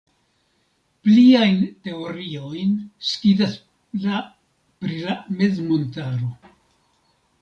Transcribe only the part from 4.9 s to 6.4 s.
la mezmontaro.